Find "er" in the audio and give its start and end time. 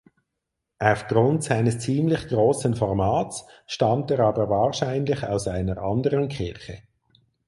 4.09-4.21